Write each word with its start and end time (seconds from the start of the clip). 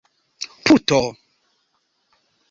puto 0.65 0.99